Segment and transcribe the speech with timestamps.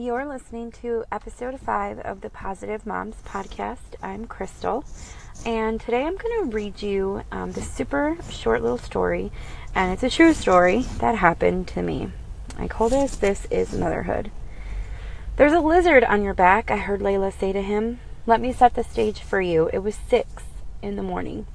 [0.00, 3.96] You're listening to episode five of the Positive Moms podcast.
[4.00, 4.84] I'm Crystal,
[5.44, 9.32] and today I'm going to read you um, this super short little story,
[9.74, 12.12] and it's a true story that happened to me.
[12.56, 14.30] I call this This is Motherhood.
[15.34, 17.98] There's a lizard on your back, I heard Layla say to him.
[18.24, 19.68] Let me set the stage for you.
[19.72, 20.44] It was six
[20.80, 21.48] in the morning.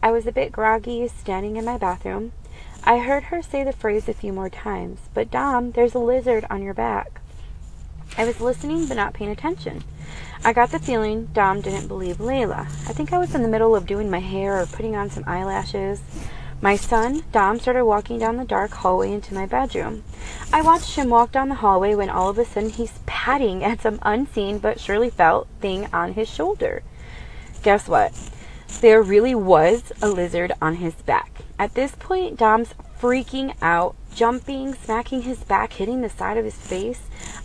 [0.00, 2.30] I was a bit groggy, standing in my bathroom.
[2.84, 6.46] I heard her say the phrase a few more times, but Dom, there's a lizard
[6.48, 7.22] on your back.
[8.16, 9.84] I was listening but not paying attention.
[10.44, 12.60] I got the feeling Dom didn't believe Layla.
[12.60, 15.24] I think I was in the middle of doing my hair or putting on some
[15.26, 16.00] eyelashes.
[16.60, 20.02] My son, Dom, started walking down the dark hallway into my bedroom.
[20.52, 23.80] I watched him walk down the hallway when all of a sudden he's patting at
[23.80, 26.82] some unseen but surely felt thing on his shoulder.
[27.62, 28.12] Guess what?
[28.80, 31.42] There really was a lizard on his back.
[31.58, 36.54] At this point, Dom's freaking out, jumping, smacking his back, hitting the side of his
[36.54, 37.00] face.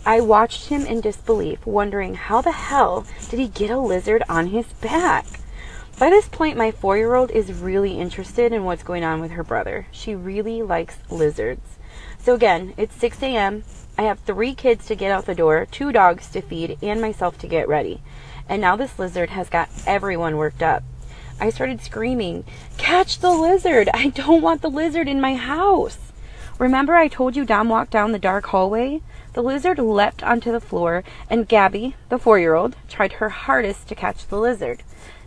[0.06, 4.48] I watched him in disbelief, wondering how the hell did he get a lizard on
[4.48, 5.26] his back?
[5.98, 9.32] By this point, my four year old is really interested in what's going on with
[9.32, 9.86] her brother.
[9.90, 11.78] She really likes lizards.
[12.18, 13.64] So, again, it's 6 a.m.
[13.96, 17.38] I have three kids to get out the door, two dogs to feed, and myself
[17.38, 18.02] to get ready.
[18.48, 20.82] And now this lizard has got everyone worked up.
[21.40, 22.44] I started screaming,
[22.78, 23.88] Catch the lizard!
[23.92, 25.98] I don't want the lizard in my house!
[26.58, 29.02] Remember, I told you Dom walked down the dark hallway?
[29.32, 33.88] The lizard leapt onto the floor, and Gabby, the four year old, tried her hardest
[33.88, 34.82] to catch the lizard.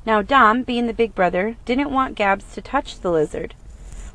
[0.06, 3.54] Now, Dom, being the big brother, didn't want Gabs to touch the lizard.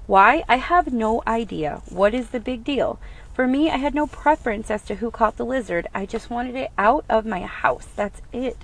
[0.07, 0.45] Why?
[0.49, 1.83] I have no idea.
[1.91, 2.99] What is the big deal?
[3.35, 5.87] For me, I had no preference as to who caught the lizard.
[5.95, 7.89] I just wanted it out of my house.
[7.95, 8.57] That's it.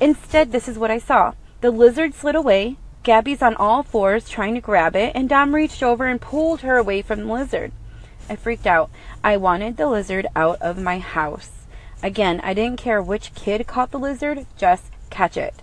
[0.00, 1.32] Instead, this is what I saw.
[1.60, 2.76] The lizard slid away.
[3.02, 6.76] Gabby's on all fours trying to grab it, and Dom reached over and pulled her
[6.76, 7.72] away from the lizard.
[8.28, 8.90] I freaked out.
[9.24, 11.50] I wanted the lizard out of my house.
[12.02, 15.54] Again, I didn't care which kid caught the lizard, just catch it.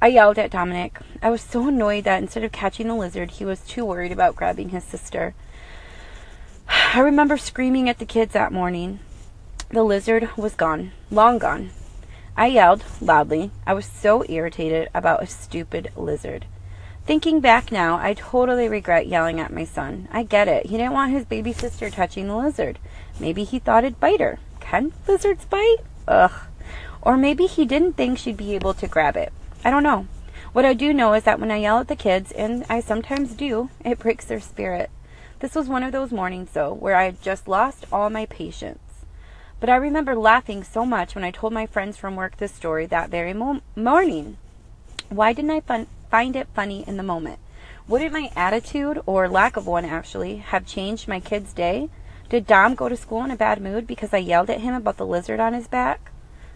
[0.00, 0.98] I yelled at Dominic.
[1.22, 4.36] I was so annoyed that instead of catching the lizard, he was too worried about
[4.36, 5.34] grabbing his sister.
[6.68, 9.00] I remember screaming at the kids that morning.
[9.70, 11.70] The lizard was gone, long gone.
[12.38, 13.50] I yelled loudly.
[13.66, 16.44] I was so irritated about a stupid lizard.
[17.06, 20.06] Thinking back now, I totally regret yelling at my son.
[20.12, 20.66] I get it.
[20.66, 22.78] He didn't want his baby sister touching the lizard.
[23.18, 24.38] Maybe he thought it'd bite her.
[24.60, 25.78] Can lizards bite?
[26.08, 26.32] Ugh.
[27.00, 29.32] Or maybe he didn't think she'd be able to grab it.
[29.64, 30.06] I don't know.
[30.52, 33.34] What I do know is that when I yell at the kids, and I sometimes
[33.34, 34.90] do, it breaks their spirit.
[35.38, 38.80] This was one of those mornings, though, where I had just lost all my patience.
[39.58, 42.84] But I remember laughing so much when I told my friends from work this story
[42.86, 44.36] that very mo- morning.
[45.08, 47.38] Why didn't I fun- find it funny in the moment?
[47.88, 51.88] Wouldn't my attitude, or lack of one actually, have changed my kid's day?
[52.28, 54.98] Did Dom go to school in a bad mood because I yelled at him about
[54.98, 56.10] the lizard on his back?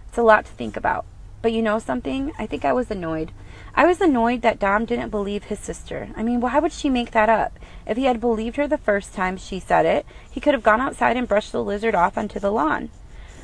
[0.08, 1.06] It's a lot to think about.
[1.42, 2.32] But you know something?
[2.38, 3.32] I think I was annoyed.
[3.74, 6.10] I was annoyed that Dom didn't believe his sister.
[6.16, 7.58] I mean, why would she make that up?
[7.86, 10.80] If he had believed her the first time she said it, he could have gone
[10.80, 12.90] outside and brushed the lizard off onto the lawn.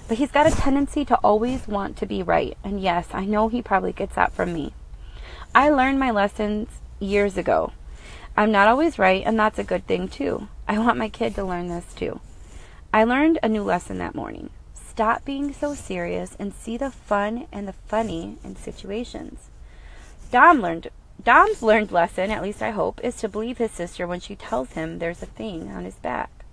[0.08, 2.56] But he's got a tendency to always want to be right.
[2.62, 4.74] And yes, I know he probably gets that from me.
[5.54, 6.68] I learned my lessons
[7.00, 7.72] years ago.
[8.36, 10.48] I'm not always right, and that's a good thing too.
[10.68, 12.20] I want my kid to learn this too.
[12.92, 14.50] I learned a new lesson that morning.
[14.96, 19.50] Stop being so serious and see the fun and the funny in situations.
[20.30, 20.88] Dom learned
[21.22, 24.72] Dom's learned lesson, at least I hope, is to believe his sister when she tells
[24.72, 26.46] him there's a thing on his back.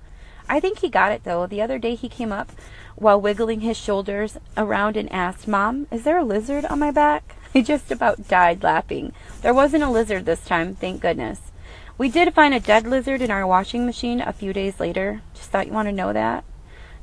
[0.49, 1.47] I think he got it though.
[1.47, 2.51] The other day he came up
[2.97, 7.37] while wiggling his shoulders around and asked, Mom, is there a lizard on my back?
[7.55, 9.13] I just about died laughing.
[9.41, 11.53] There wasn't a lizard this time, thank goodness.
[11.97, 15.21] We did find a dead lizard in our washing machine a few days later.
[15.33, 16.43] Just thought you want to know that.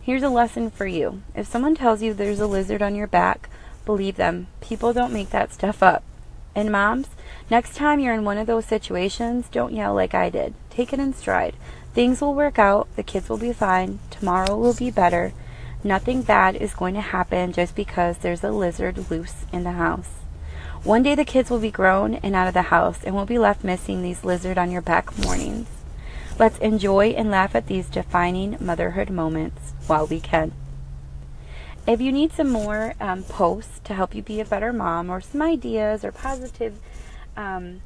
[0.03, 1.21] Here's a lesson for you.
[1.35, 3.51] If someone tells you there's a lizard on your back,
[3.85, 4.47] believe them.
[4.63, 6.03] People don't make that stuff up.
[6.55, 7.09] And moms,
[7.51, 10.55] next time you're in one of those situations, don't yell like I did.
[10.71, 11.55] Take it in stride.
[11.93, 12.89] Things will work out.
[12.97, 13.99] The kids will be fine.
[14.11, 15.35] Tomorrow will be better.
[15.85, 20.09] Nothing bad is going to happen just because there's a lizard loose in the house.
[20.83, 23.39] One day the kids will be grown and out of the house and will be
[23.39, 25.69] left missing these lizard on your back mornings.
[26.39, 30.53] Let's enjoy and laugh at these defining motherhood moments while we can.
[31.85, 35.21] If you need some more um, posts to help you be a better mom or
[35.21, 36.79] some ideas or positive
[37.37, 37.83] um,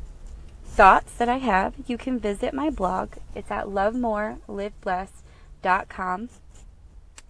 [0.66, 3.12] thoughts that I have, you can visit my blog.
[3.34, 6.28] It's at lovemoreliveblessed.com.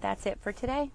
[0.01, 0.91] That's it for today.